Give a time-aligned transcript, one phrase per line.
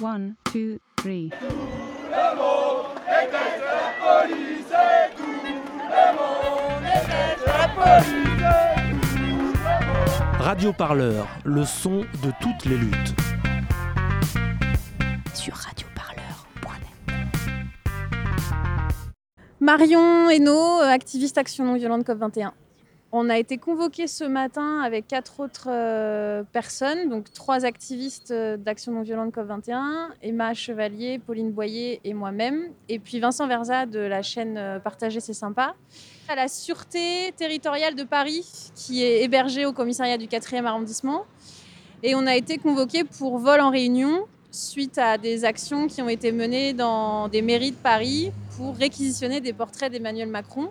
[0.00, 1.30] One, two, three.
[10.38, 13.14] Radio Parleur, le son de toutes les luttes.
[15.34, 17.18] Sur radioparleur.net.
[19.60, 22.52] Marion Hainaut, euh, activiste Action non violente COP21.
[23.10, 28.58] On a été convoqués ce matin avec quatre autres euh, personnes, donc trois activistes euh,
[28.58, 33.98] d'Action non violente COP21, Emma Chevalier, Pauline Boyer et moi-même, et puis Vincent Verza de
[33.98, 35.74] la chaîne euh, Partager c'est sympa,
[36.28, 41.24] à la Sûreté territoriale de Paris, qui est hébergée au commissariat du 4e arrondissement.
[42.02, 46.10] Et on a été convoqués pour vol en réunion suite à des actions qui ont
[46.10, 50.70] été menées dans des mairies de Paris pour réquisitionner des portraits d'Emmanuel Macron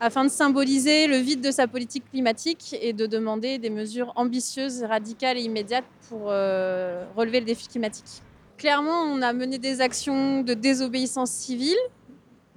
[0.00, 4.82] afin de symboliser le vide de sa politique climatique et de demander des mesures ambitieuses,
[4.82, 8.22] radicales et immédiates pour euh, relever le défi climatique.
[8.58, 11.76] Clairement, on a mené des actions de désobéissance civile,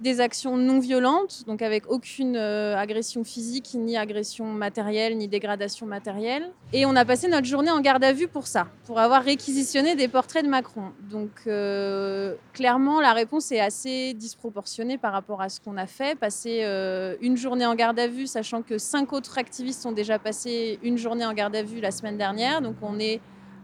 [0.00, 5.86] des actions non violentes, donc avec aucune euh, agression physique, ni agression matérielle, ni dégradation
[5.86, 6.50] matérielle.
[6.72, 9.96] Et on a passé notre journée en garde à vue pour ça, pour avoir réquisitionné
[9.96, 10.92] des portraits de Macron.
[11.10, 16.18] Donc euh, clairement, la réponse est assez disproportionnée par rapport à ce qu'on a fait.
[16.18, 20.18] Passer euh, une journée en garde à vue, sachant que cinq autres activistes ont déjà
[20.18, 22.62] passé une journée en garde à vue la semaine dernière.
[22.62, 23.20] Donc on est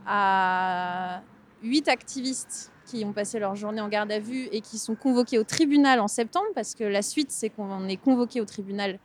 [0.06, 1.22] à
[1.62, 5.38] huit activistes qui ont passé leur journée en garde à vue et qui sont convoqués
[5.38, 8.98] au tribunal en septembre, parce que la suite, c'est qu'on est convoqué au tribunal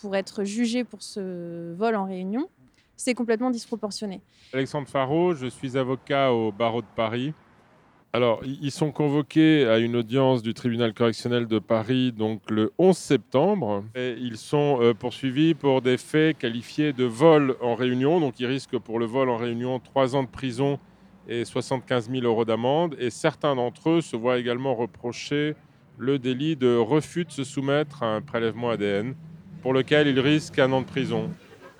[0.00, 2.48] pour être jugé pour ce vol en réunion.
[2.96, 4.20] C'est complètement disproportionné.
[4.52, 7.32] Alexandre Faro, je suis avocat au barreau de Paris.
[8.12, 12.96] Alors, ils sont convoqués à une audience du tribunal correctionnel de Paris donc le 11
[12.96, 13.84] septembre.
[13.94, 18.18] Et ils sont euh, poursuivis pour des faits qualifiés de vol en réunion.
[18.18, 20.80] Donc, ils risquent pour le vol en réunion trois ans de prison
[21.30, 22.96] et 75 000 euros d'amende.
[22.98, 25.54] Et certains d'entre eux se voient également reprocher
[25.96, 29.14] le délit de refus de se soumettre à un prélèvement ADN,
[29.62, 31.30] pour lequel ils risquent un an de prison.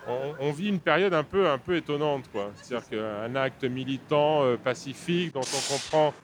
[0.06, 2.52] On, on vit une période un peu, un peu étonnante, quoi.
[2.54, 6.14] C'est-à-dire qu'un acte militant, euh, pacifique, dont on comprend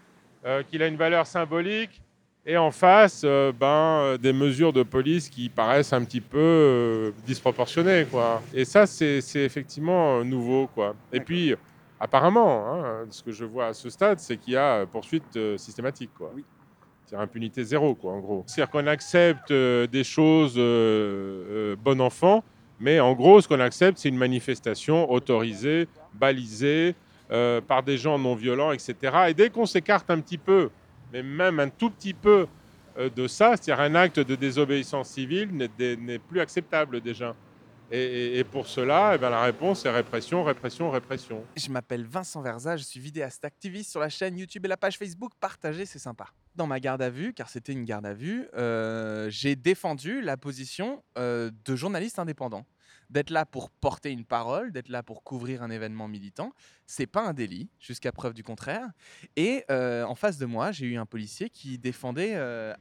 [0.45, 2.01] euh, qu'il a une valeur symbolique,
[2.49, 7.11] et en face, euh, ben, des mesures de police qui paraissent un petit peu euh,
[7.27, 8.41] disproportionnées, quoi.
[8.55, 10.95] Et ça, c'est effectivement nouveau, quoi.
[11.13, 11.57] Et puis,
[12.01, 15.37] apparemment, hein, ce que je vois à ce stade, c'est qu'il y a euh, poursuite
[15.37, 16.33] euh, systématique, quoi.
[17.07, 18.45] C'est impunité zéro, quoi, en gros.
[18.47, 22.43] C'est-à-dire qu'on accepte euh, des choses euh, bon enfant,
[22.81, 26.95] mais en gros, ce qu'on accepte, c'est une manifestation autorisée, balisée,
[27.67, 28.95] par des gens non violents, etc.
[29.29, 30.71] Et dès qu'on s'écarte un petit peu,
[31.13, 32.47] mais même un tout petit peu
[32.97, 37.35] de ça, c'est-à-dire un acte de désobéissance civile n'est plus acceptable déjà.
[37.91, 41.45] Et, pour cela, eh ben, la réponse est répression, répression, répression.
[41.57, 44.99] Je m'appelle Vincent Verza, je suis vidéaste activiste sur la chaîne YouTube et la page
[44.99, 46.27] Facebook Partager, c'est sympa.
[46.57, 50.37] Dans ma garde à vue, car c'était une garde à vue, euh, j'ai défendu la
[50.37, 52.67] position euh, de journaliste indépendant.
[53.09, 56.53] D'être là pour porter une parole, d'être là pour couvrir un événement militant,
[56.87, 58.89] c'est pas un délit, jusqu'à preuve du contraire.
[59.37, 62.35] Et euh, en face de moi, j'ai eu un policier qui défendait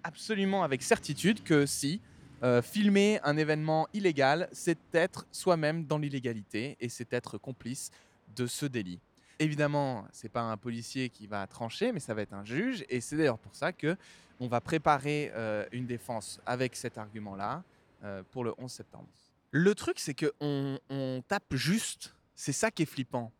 [0.03, 2.01] absolument avec certitude que si
[2.43, 7.91] euh, filmer un événement illégal, c'est être soi-même dans l'illégalité et c'est être complice
[8.35, 8.99] de ce délit.
[9.39, 13.01] Évidemment, c'est pas un policier qui va trancher, mais ça va être un juge, et
[13.01, 13.97] c'est d'ailleurs pour ça que
[14.39, 17.63] on va préparer euh, une défense avec cet argument-là
[18.03, 19.07] euh, pour le 11 septembre.
[19.51, 22.13] Le truc, c'est que on, tape juste.
[22.35, 23.31] C'est ça qui est flippant.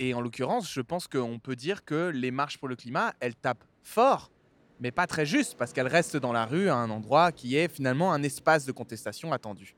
[0.00, 3.36] Et en l'occurrence, je pense qu'on peut dire que les marches pour le climat, elles
[3.36, 4.30] tapent fort,
[4.80, 7.68] mais pas très juste, parce qu'elles restent dans la rue à un endroit qui est
[7.68, 9.76] finalement un espace de contestation attendu.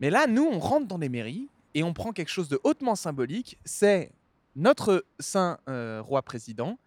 [0.00, 2.96] Mais là, nous, on rentre dans les mairies et on prend quelque chose de hautement
[2.96, 4.10] symbolique, c'est
[4.56, 6.78] notre saint euh, roi président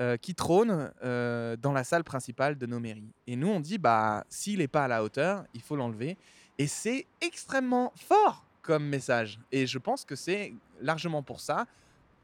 [0.00, 3.12] euh, qui trône euh, dans la salle principale de nos mairies.
[3.26, 6.18] Et nous, on dit, bah, s'il n'est pas à la hauteur, il faut l'enlever.
[6.58, 9.38] Et c'est extrêmement fort comme message.
[9.52, 11.66] Et je pense que c'est largement pour ça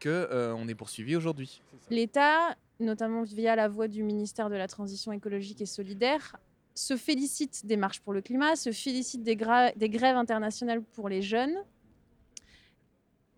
[0.02, 1.60] qu'on est poursuivi aujourd'hui.
[1.90, 6.36] L'État, notamment via la voix du ministère de la Transition écologique et solidaire,
[6.74, 11.56] se félicite des marches pour le climat, se félicite des, grèves internationales pour les jeunes.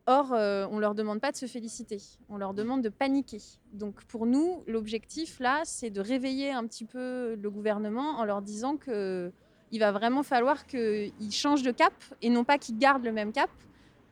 [0.06, 1.98] Or, euh, on ne leur demande pas de se féliciter,
[2.28, 3.38] on leur demande de paniquer.
[3.72, 8.42] Donc pour nous, l'objectif là, c'est de réveiller un petit peu le gouvernement en leur
[8.42, 9.32] disant que
[9.70, 13.32] il va vraiment falloir qu'ils changent de cap et non pas qu'ils gardent le même
[13.32, 13.50] cap.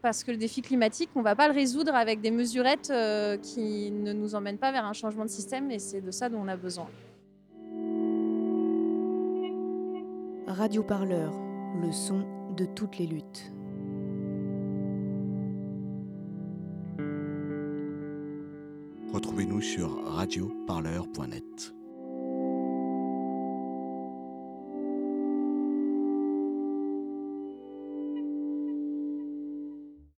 [0.03, 3.37] Parce que le défi climatique, on ne va pas le résoudre avec des mesurettes euh,
[3.37, 6.41] qui ne nous emmènent pas vers un changement de système et c'est de ça dont
[6.41, 6.89] on a besoin.
[10.47, 11.33] Radio Parleur,
[11.81, 12.27] le son
[12.57, 13.53] de toutes les luttes.
[19.13, 21.75] Retrouvez-nous sur radioparleur.net.